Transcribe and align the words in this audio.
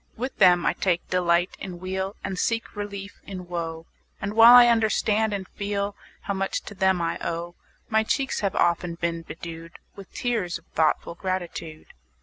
With 0.17 0.35
them 0.39 0.65
I 0.65 0.73
take 0.73 1.07
delight 1.11 1.55
in 1.59 1.79
weal 1.79 2.15
And 2.23 2.39
seek 2.39 2.75
relief 2.75 3.21
in 3.23 3.45
woe; 3.47 3.85
And 4.19 4.33
while 4.33 4.55
I 4.55 4.65
understand 4.65 5.31
and 5.31 5.47
feel 5.49 5.95
How 6.21 6.33
much 6.33 6.61
to 6.61 6.73
them 6.73 6.99
I 7.03 7.19
owe, 7.19 7.51
10 7.83 7.85
My 7.89 8.03
cheeks 8.03 8.39
have 8.39 8.55
often 8.55 8.95
been 8.95 9.21
bedew'd 9.21 9.77
With 9.95 10.11
tears 10.11 10.57
of 10.57 10.65
thoughtful 10.73 11.13
gratitude. 11.13 11.85